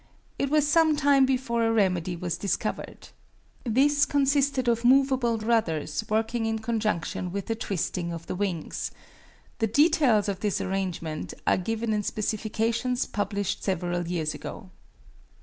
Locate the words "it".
0.39-0.49